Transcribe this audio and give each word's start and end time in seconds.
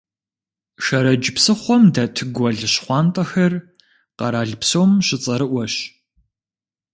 Шэрэдж 0.83 1.25
псыхъуэм 1.35 1.83
дэт 1.93 2.15
Гуэл 2.35 2.59
щхъуантӀэхэр 2.73 3.53
къэрал 4.17 4.51
псом 4.61 4.91
щыцӀэрыӀуэщ. 5.05 5.73